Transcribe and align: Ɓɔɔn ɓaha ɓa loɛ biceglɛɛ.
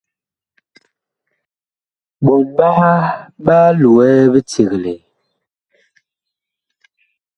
Ɓɔɔn 2.23 2.43
ɓaha 2.57 2.91
ɓa 3.45 3.57
loɛ 3.79 4.09
biceglɛɛ. 4.33 4.95